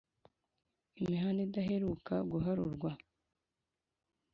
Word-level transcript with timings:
imihanda 0.99 1.41
idaheruka 1.47 2.13
guharurwa 2.31 2.91